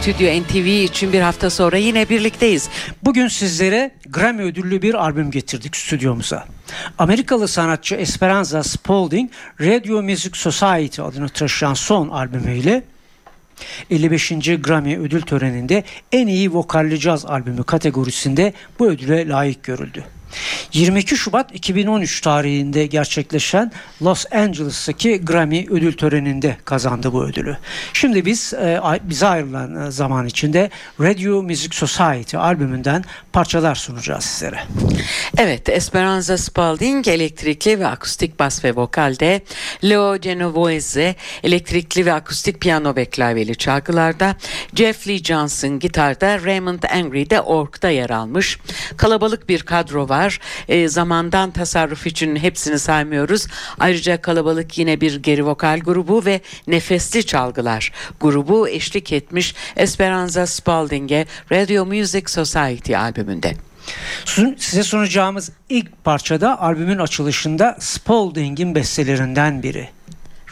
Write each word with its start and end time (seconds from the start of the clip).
Stüdyo 0.00 0.42
NTV 0.42 0.66
için 0.66 1.12
bir 1.12 1.20
hafta 1.20 1.50
sonra 1.50 1.76
yine 1.76 2.08
birlikteyiz. 2.08 2.68
Bugün 3.02 3.28
sizlere 3.28 3.90
Grammy 4.08 4.42
ödüllü 4.42 4.82
bir 4.82 4.94
albüm 4.94 5.30
getirdik 5.30 5.76
stüdyomuza. 5.76 6.46
Amerikalı 6.98 7.48
sanatçı 7.48 7.94
Esperanza 7.94 8.62
Spalding, 8.62 9.30
Radio 9.60 10.02
Music 10.02 10.30
Society 10.34 11.02
adını 11.02 11.28
taşıyan 11.28 11.74
son 11.74 12.08
albümüyle 12.08 12.82
55. 13.90 14.30
Grammy 14.62 14.98
ödül 14.98 15.22
töreninde 15.22 15.84
en 16.12 16.26
iyi 16.26 16.52
vokalli 16.52 17.00
caz 17.00 17.26
albümü 17.26 17.64
kategorisinde 17.64 18.52
bu 18.78 18.86
ödüle 18.86 19.28
layık 19.28 19.62
görüldü. 19.62 20.04
22 20.72 21.16
Şubat 21.16 21.54
2013 21.54 22.20
tarihinde 22.20 22.86
gerçekleşen 22.86 23.72
Los 24.02 24.26
Angeles'taki 24.32 25.20
Grammy 25.24 25.66
ödül 25.70 25.92
töreninde 25.92 26.56
kazandı 26.64 27.12
bu 27.12 27.24
ödülü. 27.24 27.56
Şimdi 27.92 28.24
biz 28.24 28.54
e, 28.54 28.80
bize 29.02 29.26
ayrılan 29.26 29.86
e, 29.86 29.90
zaman 29.90 30.26
içinde 30.26 30.70
Radio 31.00 31.42
Music 31.42 31.76
Society 31.76 32.36
albümünden 32.36 33.04
parçalar 33.32 33.74
sunacağız 33.74 34.24
sizlere. 34.24 34.60
Evet, 35.38 35.68
Esperanza 35.68 36.38
Spalding 36.38 37.08
elektrikli 37.08 37.80
ve 37.80 37.86
akustik 37.86 38.38
bas 38.38 38.64
ve 38.64 38.76
vokalde, 38.76 39.40
Leo 39.84 40.16
Genovese 40.16 41.14
elektrikli 41.42 42.06
ve 42.06 42.12
akustik 42.12 42.60
piyano 42.60 42.96
ve 42.96 43.04
klavyeli 43.04 43.56
çalgılarda, 43.56 44.36
Jeff 44.74 45.08
Lee 45.08 45.18
Johnson 45.18 45.78
gitarda, 45.78 46.44
Raymond 46.44 46.82
Angry 46.82 47.30
de 47.30 47.40
orkta 47.40 47.88
yer 47.88 48.10
almış. 48.10 48.58
Kalabalık 48.96 49.48
bir 49.48 49.62
kadro 49.62 50.08
var 50.08 50.19
var. 50.20 50.40
E, 50.68 50.88
zamandan 50.88 51.50
tasarruf 51.50 52.06
için 52.06 52.36
hepsini 52.36 52.78
saymıyoruz. 52.78 53.46
Ayrıca 53.78 54.22
kalabalık 54.22 54.78
yine 54.78 55.00
bir 55.00 55.22
geri 55.22 55.46
vokal 55.46 55.78
grubu 55.78 56.24
ve 56.24 56.40
nefesli 56.66 57.26
çalgılar 57.26 57.92
grubu 58.20 58.68
eşlik 58.68 59.12
etmiş 59.12 59.54
Esperanza 59.76 60.46
Spalding'e 60.46 61.26
Radio 61.52 61.86
Music 61.86 62.32
Society 62.32 62.96
albümünde. 62.96 63.54
Size 64.58 64.82
sunacağımız 64.82 65.50
ilk 65.68 66.04
parçada 66.04 66.60
albümün 66.60 66.98
açılışında 66.98 67.76
Spalding'in 67.80 68.74
bestelerinden 68.74 69.62
biri. 69.62 69.88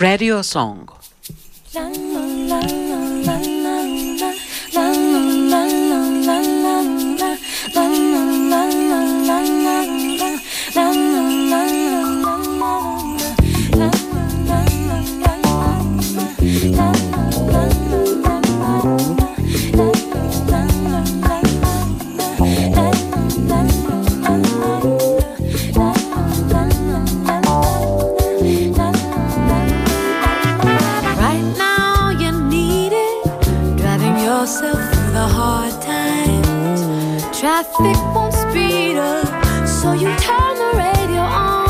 Radio 0.01 0.43
Song. 0.43 0.91
La, 1.75 1.91
traffic 37.63 37.97
won't 38.15 38.33
speed 38.33 38.97
up, 38.97 39.67
so 39.67 39.93
you 39.93 40.09
turn 40.19 40.55
the 40.63 40.71
radio 40.77 41.21
on. 41.21 41.67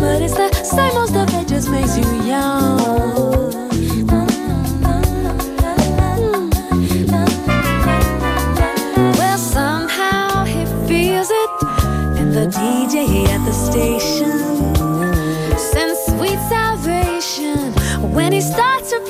But 0.00 0.22
it's 0.22 0.34
the 0.34 0.50
same 0.64 0.96
old 0.96 1.10
stuff 1.10 1.30
that 1.32 1.46
just 1.46 1.68
makes 1.70 1.98
you 1.98 2.04
young. 2.22 3.52
Well, 9.18 9.38
somehow 9.38 10.44
he 10.44 10.64
feels 10.88 11.30
it, 11.30 11.50
and 12.18 12.32
the 12.32 12.46
DJ 12.46 13.28
at 13.28 13.44
the 13.44 13.52
station 13.52 14.38
sends 15.58 15.98
sweet 16.06 16.40
salvation 16.48 17.74
when 18.14 18.32
he 18.32 18.40
starts 18.40 18.90
to 18.90 19.01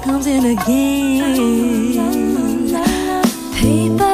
comes 0.00 0.26
in 0.26 0.44
again. 0.44 1.94
Paper 3.54 4.13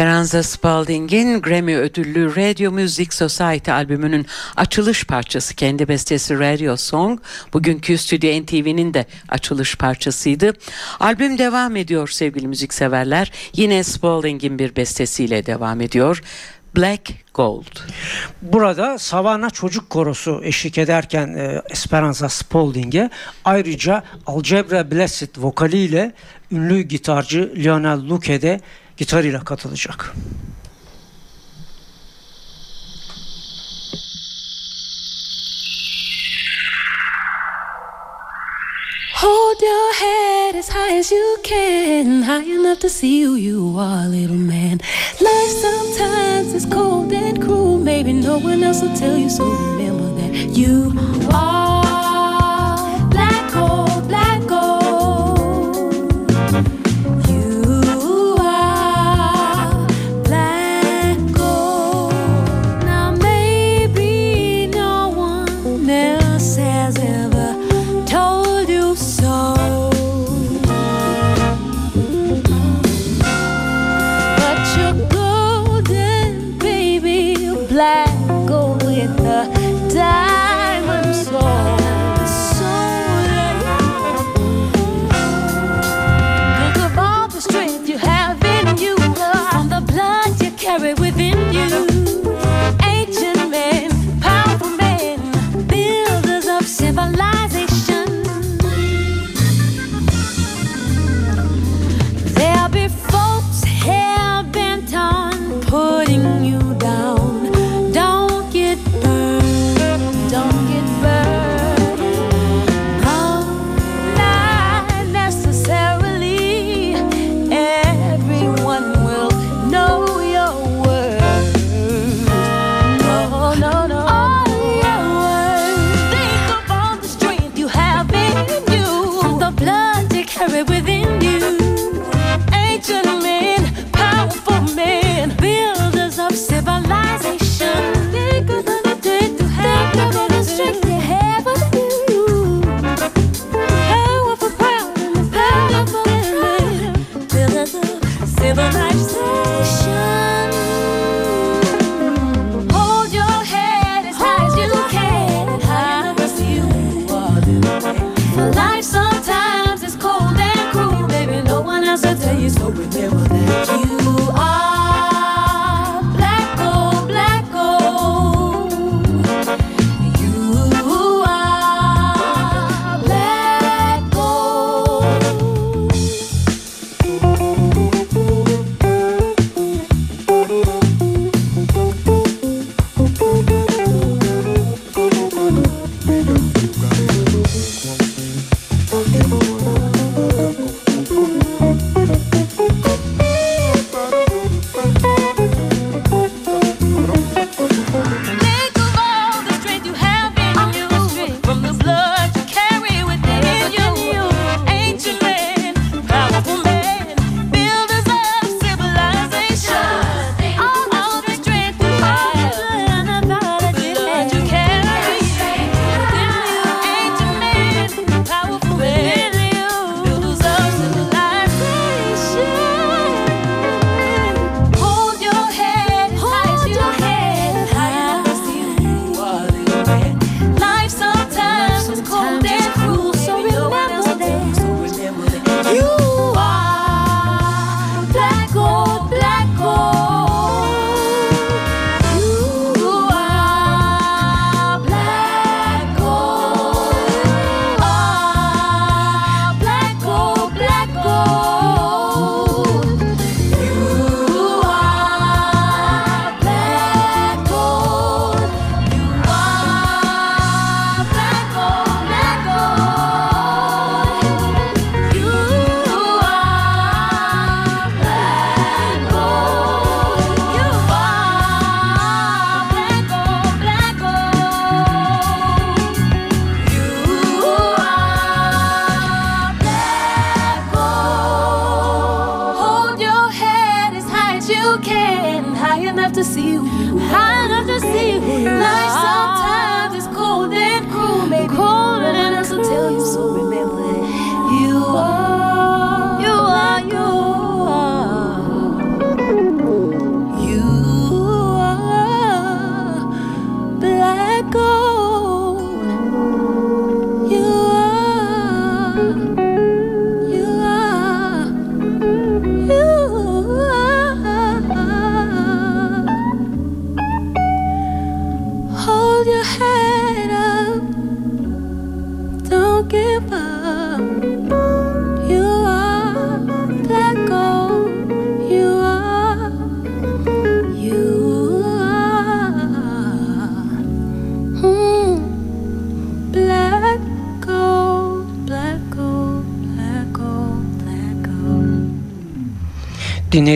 Esperanza 0.00 0.42
Spalding'in 0.42 1.40
Grammy 1.42 1.76
ödüllü 1.76 2.36
Radio 2.36 2.72
Music 2.72 3.16
Society 3.16 3.70
albümünün 3.70 4.26
açılış 4.56 5.04
parçası 5.04 5.54
kendi 5.54 5.88
bestesi 5.88 6.38
Radio 6.38 6.76
Song. 6.76 7.20
Bugünkü 7.52 7.98
Stüdyo 7.98 8.42
NTV'nin 8.42 8.94
de 8.94 9.06
açılış 9.28 9.76
parçasıydı. 9.76 10.52
Albüm 11.00 11.38
devam 11.38 11.76
ediyor 11.76 12.08
sevgili 12.08 12.48
müzikseverler. 12.48 13.32
Yine 13.54 13.84
Spalding'in 13.84 14.58
bir 14.58 14.76
bestesiyle 14.76 15.46
devam 15.46 15.80
ediyor. 15.80 16.22
Black 16.76 17.12
Gold. 17.34 17.76
Burada 18.42 18.98
Savana 18.98 19.50
Çocuk 19.50 19.90
Korosu 19.90 20.40
eşlik 20.44 20.78
ederken 20.78 21.28
e, 21.28 21.62
Esperanza 21.70 22.28
Spalding'e 22.28 23.10
ayrıca 23.44 24.02
Algebra 24.26 24.90
Blessed 24.90 25.36
vokaliyle 25.36 26.12
ünlü 26.52 26.80
gitarcı 26.80 27.52
Lionel 27.56 28.08
Luke 28.08 28.42
de 28.42 28.60
gitarıyla 29.00 29.40
katılacak. 29.44 30.12
Hold 39.14 39.62
your 39.62 39.94
head 39.94 40.54
as 40.54 40.68
high 40.68 40.98
as 40.98 41.12
you 41.12 41.36
can, 41.42 42.22
high 42.22 42.44
enough 42.44 42.80
to 42.80 42.88
see 42.88 43.24
who 43.24 43.36
you 43.36 43.78
are, 43.78 44.08
little 44.08 44.36
man. 44.36 44.80
Life 45.20 45.52
sometimes 45.62 46.54
is 46.54 46.70
cold 46.70 47.12
and 47.12 47.42
cruel. 47.42 47.78
Maybe 47.78 48.12
no 48.12 48.38
one 48.38 48.66
else 48.66 48.82
will 48.82 48.96
tell 48.96 49.16
you, 49.16 49.30
so 49.30 49.44
remember 49.44 50.14
that 50.20 50.58
you 50.58 50.92
are. 51.32 51.59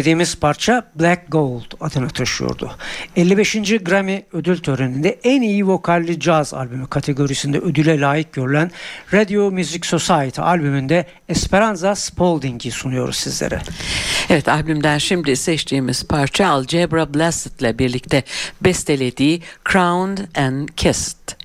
Dinlediğimiz 0.05 0.37
parça 0.37 0.83
Black 1.01 1.23
Gold 1.29 1.63
adını 1.81 2.09
taşıyordu. 2.09 2.77
55. 3.17 3.55
Grammy 3.55 4.23
ödül 4.33 4.59
töreninde 4.59 5.19
en 5.25 5.43
iyi 5.43 5.67
vokalli 5.67 6.21
caz 6.21 6.55
albümü 6.55 6.87
kategorisinde 6.87 7.59
ödüle 7.59 8.01
layık 8.01 8.33
görülen 8.33 8.71
Radio 9.13 9.51
Music 9.51 9.89
Society 9.89 10.41
albümünde 10.41 11.07
Esperanza 11.29 11.95
Spalding'i 11.95 12.71
sunuyoruz 12.71 13.17
sizlere. 13.17 13.61
Evet 14.31 14.49
albümden 14.49 14.99
şimdi 14.99 15.37
seçtiğimiz 15.37 16.05
parça 16.05 16.47
Algebra 16.47 17.15
Blessed 17.15 17.61
ile 17.61 17.79
birlikte 17.79 18.23
bestelediği 18.61 19.43
Crowned 19.73 20.19
and 20.37 20.69
Kissed. 20.77 21.45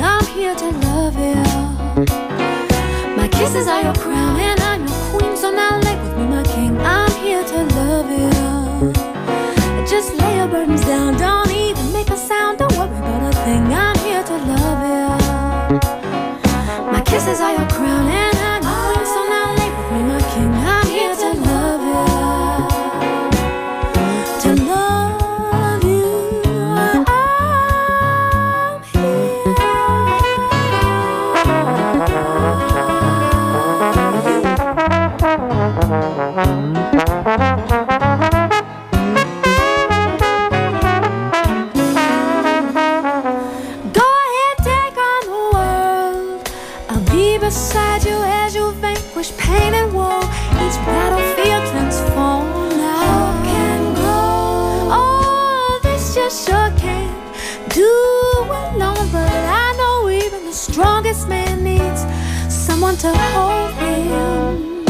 I'm 0.00 0.26
here 0.26 0.54
to 0.54 0.70
love 0.86 1.16
you. 1.16 1.42
My 3.16 3.28
kisses 3.28 3.66
are 3.66 3.82
your 3.82 3.94
crown, 3.94 4.38
and 4.38 4.60
I'm 4.60 4.86
your 4.86 4.96
queen. 5.10 5.36
So 5.36 5.50
now 5.50 5.80
lay 5.80 5.96
with 6.02 6.16
me, 6.18 6.24
my 6.26 6.42
king. 6.44 6.78
I'm 6.80 7.12
here 7.24 7.44
to 7.44 7.58
love 7.76 8.10
you. 8.10 8.92
Just 9.86 10.14
lay 10.14 10.36
your 10.36 10.48
burdens 10.48 10.84
down. 10.84 11.16
Don't 11.18 11.41
to 62.96 63.08
hold 63.08 63.72
him. 63.74 64.84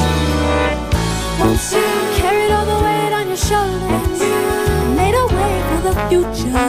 Once 1.39 1.73
you 1.73 1.83
carried 2.17 2.51
all 2.51 2.67
the 2.67 2.79
weight 2.85 3.13
on 3.13 3.27
your 3.29 3.37
shoulders, 3.37 4.21
made 4.97 5.15
a 5.15 5.27
way 5.27 5.63
for 5.69 5.81
the 5.89 5.95
future. 6.09 6.63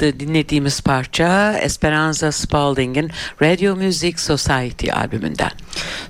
Dinlediğimiz 0.00 0.80
parça 0.80 1.58
Esperanza 1.58 2.32
Spalding'in 2.32 3.10
Radio 3.42 3.76
Music 3.76 4.18
Society 4.18 4.92
albümünden. 4.92 5.50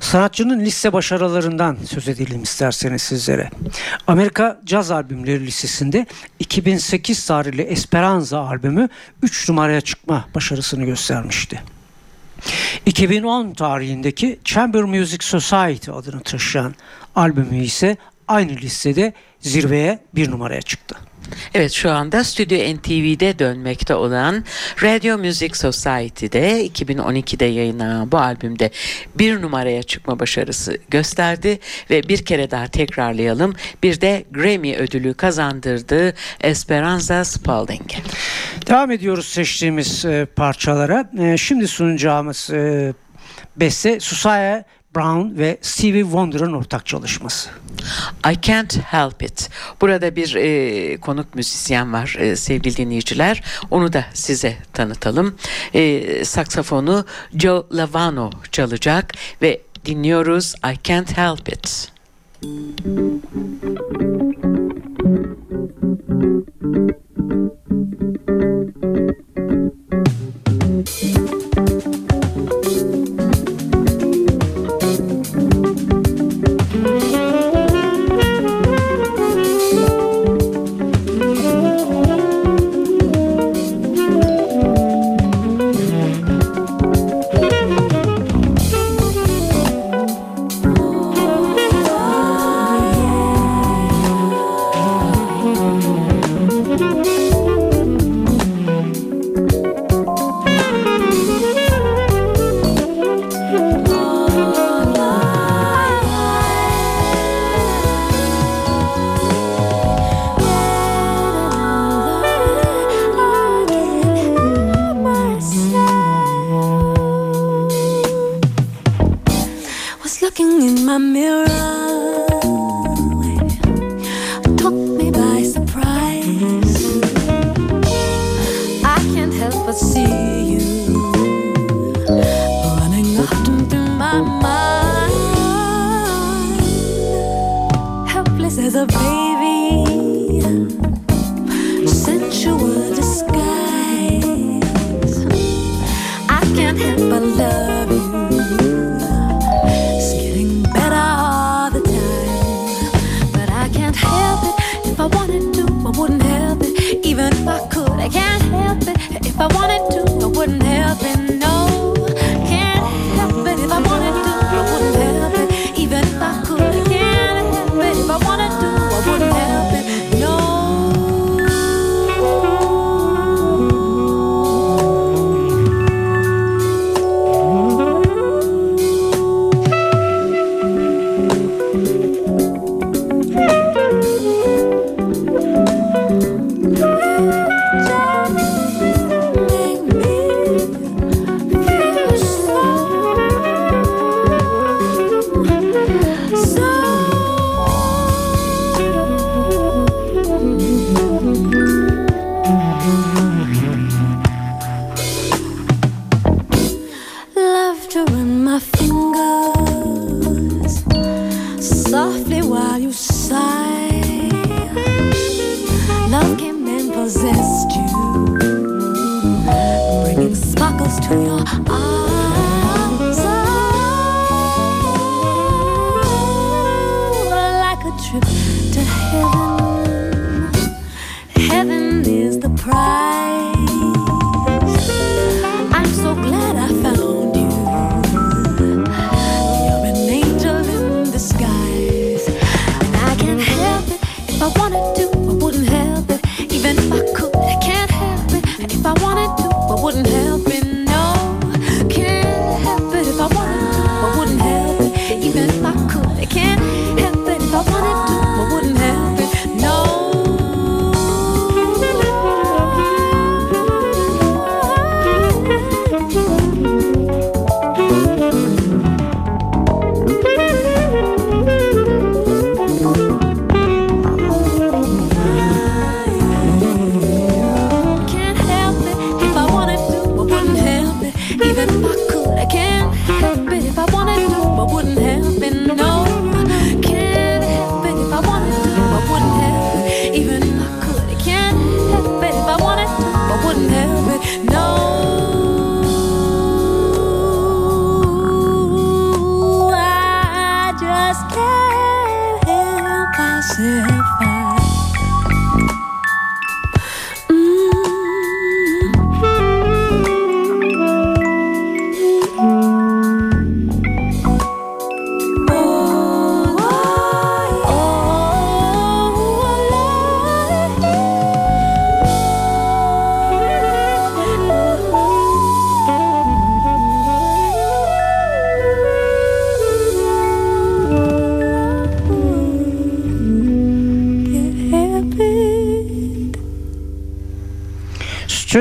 Sanatçının 0.01 0.61
liste 0.61 0.93
başarılarından 0.93 1.77
söz 1.87 2.09
edelim 2.09 2.43
isterseniz 2.43 3.03
sizlere. 3.03 3.51
Amerika 4.07 4.61
Caz 4.65 4.91
Albümleri 4.91 5.47
listesinde 5.47 6.07
2008 6.39 7.27
tarihli 7.27 7.63
Esperanza 7.63 8.41
albümü 8.41 8.89
3 9.23 9.49
numaraya 9.49 9.81
çıkma 9.81 10.29
başarısını 10.35 10.85
göstermişti. 10.85 11.63
2010 12.87 13.53
tarihindeki 13.53 14.39
Chamber 14.45 14.83
Music 14.83 15.27
Society 15.27 15.91
adını 15.91 16.21
taşıyan 16.21 16.75
albümü 17.15 17.65
ise 17.65 17.97
aynı 18.29 18.53
listede 18.53 19.13
zirveye 19.41 19.99
bir 20.15 20.31
numaraya 20.31 20.63
çıktı. 20.63 20.97
Evet 21.55 21.73
şu 21.73 21.91
anda 21.91 22.25
Stüdyo 22.25 22.59
NTV'de 22.59 23.39
dönmekte 23.39 23.95
olan 23.95 24.45
Radio 24.83 25.19
Music 25.19 25.59
Society'de 25.59 26.67
2012'de 26.67 27.45
yayınlanan 27.45 28.13
bu 28.13 28.19
albümde 28.19 28.71
bir 29.15 29.43
numaraya 29.43 29.83
çıkma 29.83 30.19
başarısı 30.19 30.79
gösterdi 30.91 31.59
ve 31.91 32.03
bir 32.09 32.25
kere 32.25 32.51
daha 32.51 32.67
tekrarlayalım 32.67 33.55
bir 33.83 34.01
de 34.01 34.25
Grammy 34.31 34.77
ödülü 34.77 35.15
kazandırdı 35.15 36.15
Esperanza 36.41 37.25
Spalding'e. 37.25 37.99
Devam 38.67 38.91
ediyoruz 38.91 39.29
seçtiğimiz 39.29 40.05
e, 40.05 40.27
parçalara. 40.37 41.11
E, 41.19 41.37
şimdi 41.37 41.69
sunacağımız 41.69 42.51
e, 42.51 42.95
beste 43.57 44.01
Susaya 44.01 44.65
Brown 44.97 45.39
ve 45.39 45.59
Stevie 45.63 46.03
Wonder'ın 46.03 46.53
ortak 46.53 46.87
çalışması. 46.87 47.51
I 48.33 48.41
Can't 48.43 48.79
Help 48.79 49.23
It. 49.23 49.51
Burada 49.81 50.17
bir 50.17 50.35
e, 50.35 50.97
konuk 50.97 51.35
müzisyen 51.35 51.93
var 51.93 52.17
e, 52.19 52.37
sevgili 52.37 52.77
dinleyiciler. 52.77 53.43
Onu 53.71 53.93
da 53.93 54.05
size 54.15 54.57
tanıtalım. 54.73 55.37
E, 55.75 56.25
saksafonu 56.25 57.05
Joe 57.37 57.67
Lavano 57.73 58.31
çalacak 58.53 59.13
ve 59.43 59.61
dinliyoruz 59.85 60.55
I 60.55 60.79
Can't 60.85 61.17
Help 61.19 61.49
It. 61.49 61.93
Was 68.27 68.56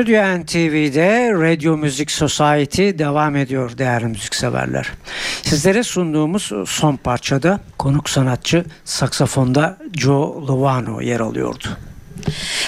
Stüdyo 0.06 0.38
NTV'de 0.38 1.32
Radio 1.32 1.76
Music 1.76 2.12
Society 2.12 2.90
devam 2.98 3.36
ediyor 3.36 3.78
değerli 3.78 4.06
müzikseverler. 4.06 4.92
Sizlere 5.42 5.82
sunduğumuz 5.82 6.52
son 6.66 6.96
parçada 6.96 7.60
konuk 7.78 8.10
sanatçı 8.10 8.64
saksafonda 8.84 9.78
Joe 9.96 10.46
Lovano 10.46 11.00
yer 11.00 11.20
alıyordu. 11.20 11.68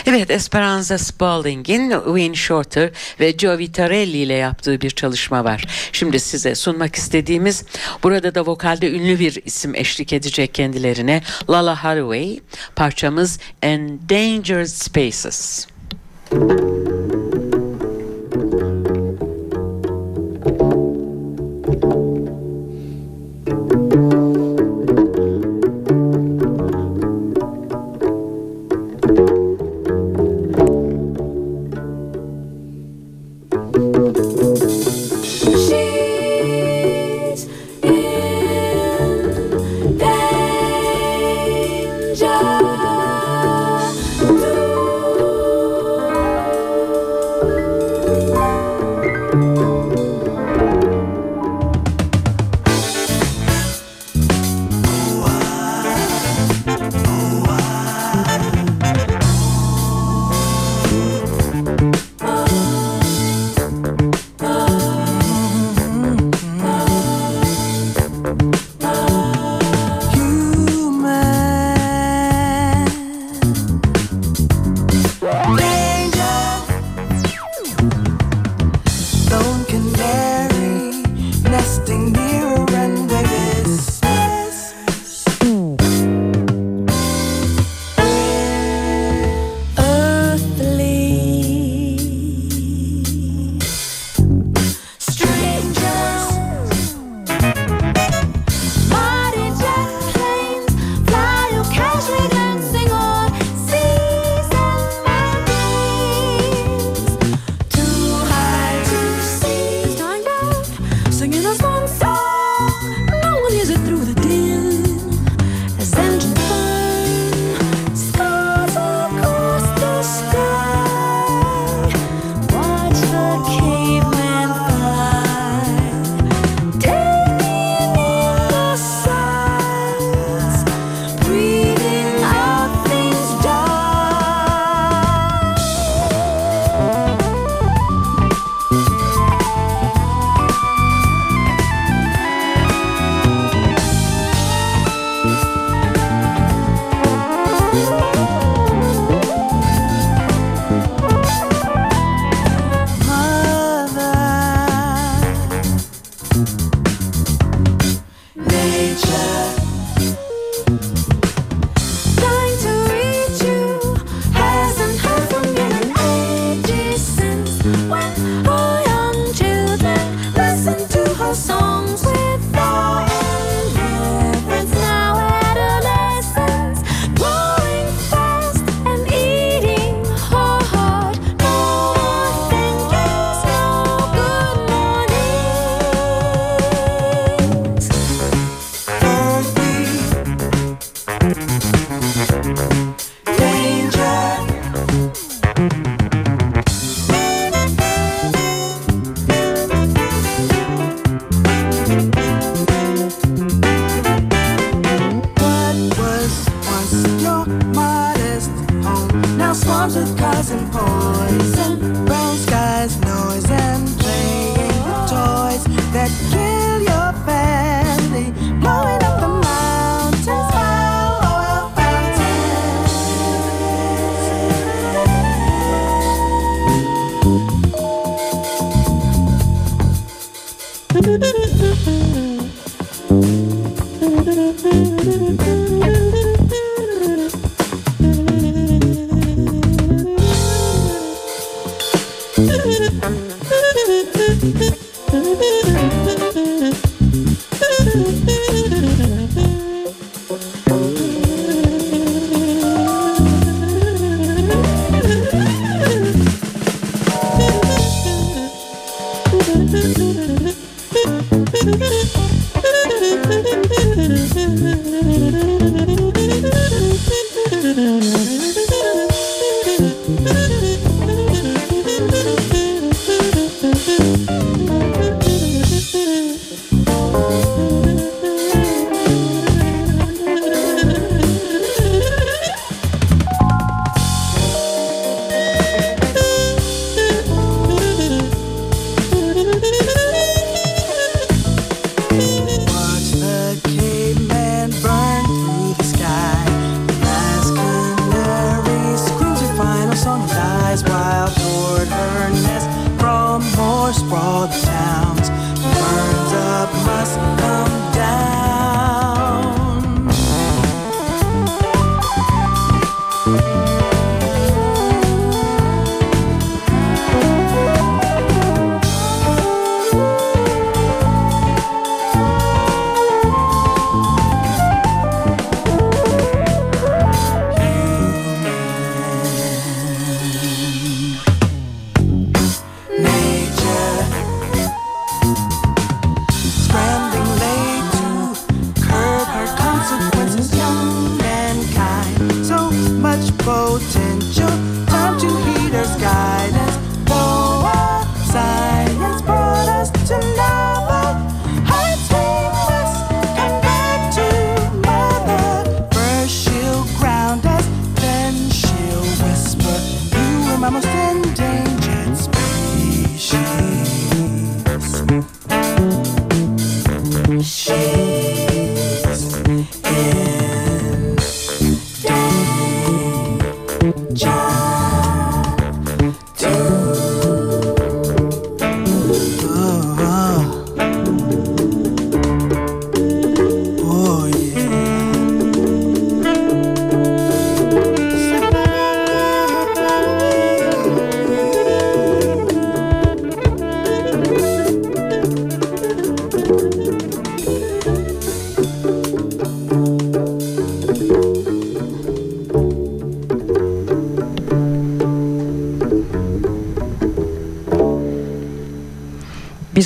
Evet 0.06 0.30
Esperanza 0.30 0.98
Spalding'in 0.98 1.90
Wayne 1.90 2.34
Shorter 2.34 2.90
ve 3.20 3.38
Joe 3.38 3.58
Vitarelli 3.58 4.16
ile 4.16 4.34
yaptığı 4.34 4.80
bir 4.80 4.90
çalışma 4.90 5.44
var. 5.44 5.64
Şimdi 5.92 6.20
size 6.20 6.54
sunmak 6.54 6.96
istediğimiz 6.96 7.64
burada 8.02 8.34
da 8.34 8.46
vokalde 8.46 8.92
ünlü 8.92 9.18
bir 9.18 9.42
isim 9.44 9.74
eşlik 9.74 10.12
edecek 10.12 10.54
kendilerine 10.54 11.22
Lala 11.50 11.84
Haraway 11.84 12.40
parçamız 12.76 13.38
Endangered 13.62 14.66
Spaces. 14.66 15.66
Müzik 16.32 16.77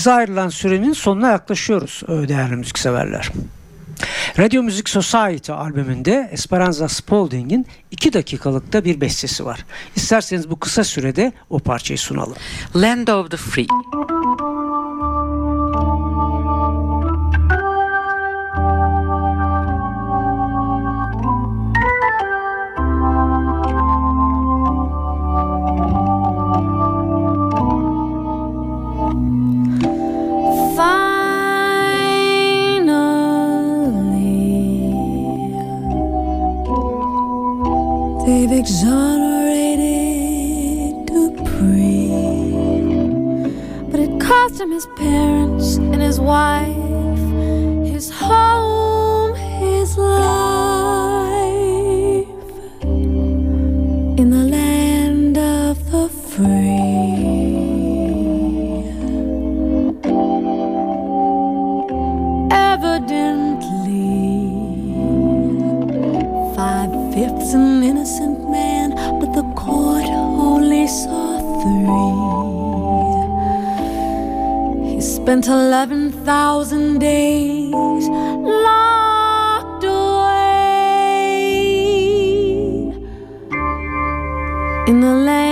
Bize 0.02 0.12
ayrılan 0.12 0.48
sürenin 0.48 0.92
sonuna 0.92 1.30
yaklaşıyoruz 1.30 2.02
e, 2.08 2.28
değerli 2.28 2.56
müzikseverler. 2.56 3.30
Radio 4.38 4.62
Music 4.62 4.90
Society 4.90 5.52
albümünde 5.52 6.28
Esperanza 6.32 6.88
Spalding'in 6.88 7.66
2 7.90 8.12
dakikalıkta 8.12 8.84
bir 8.84 9.00
bestesi 9.00 9.44
var. 9.44 9.66
İsterseniz 9.96 10.50
bu 10.50 10.58
kısa 10.58 10.84
sürede 10.84 11.32
o 11.50 11.58
parçayı 11.58 11.98
sunalım. 11.98 12.36
Land 12.76 13.08
of 13.08 13.30
the 13.30 13.36
Free. 13.36 13.66
Him 44.60 44.70
his 44.70 44.86
parents 44.96 45.76
and 45.76 46.02
his 46.02 46.20
wife, 46.20 46.81
spent 75.32 75.48
11,000 75.48 76.98
days 76.98 77.72
locked 78.44 79.82
away 79.82 81.38
in 84.86 85.00
the 85.00 85.14
land 85.24 85.51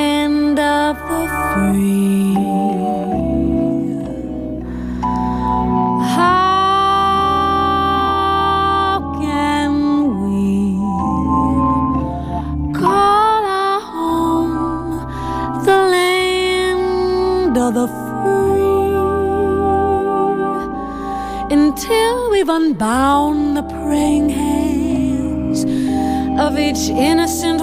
until 21.50 22.30
we've 22.30 22.48
unbound 22.48 23.56
the 23.56 23.62
praying 23.62 24.28
hands 24.28 25.64
of 26.40 26.56
each 26.58 26.88
innocent 26.88 27.60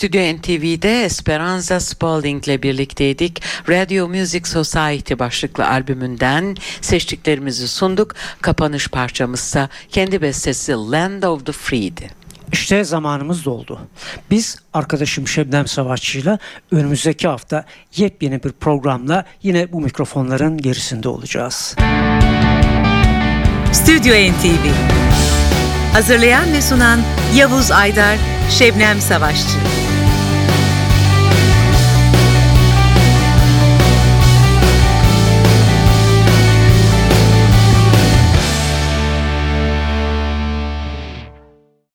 Stüdyo 0.00 0.36
NTV'de 0.36 1.04
Esperanza 1.04 1.80
Spalding 1.80 2.44
ile 2.48 2.62
birlikteydik. 2.62 3.42
Radio 3.68 4.08
Music 4.08 4.48
Society 4.48 5.14
başlıklı 5.18 5.68
albümünden 5.68 6.56
seçtiklerimizi 6.80 7.68
sunduk. 7.68 8.14
Kapanış 8.40 8.88
parçamızsa 8.88 9.68
kendi 9.88 10.22
bestesi 10.22 10.72
Land 10.72 11.22
of 11.22 11.46
the 11.46 11.52
Free'di. 11.52 12.10
İşte 12.52 12.84
zamanımız 12.84 13.44
doldu. 13.44 13.80
Biz 14.30 14.58
arkadaşım 14.72 15.28
Şebnem 15.28 15.66
Savaşçı'yla 15.66 16.38
önümüzdeki 16.70 17.28
hafta 17.28 17.64
yepyeni 17.96 18.42
bir 18.42 18.52
programla 18.52 19.24
yine 19.42 19.72
bu 19.72 19.80
mikrofonların 19.80 20.58
gerisinde 20.58 21.08
olacağız. 21.08 21.76
Stüdyo 23.72 24.14
NTV 24.14 24.66
Hazırlayan 25.92 26.52
ve 26.52 26.62
sunan 26.62 27.00
Yavuz 27.36 27.70
Aydar, 27.70 28.18
Şebnem 28.50 29.00
Savaşçı 29.00 29.79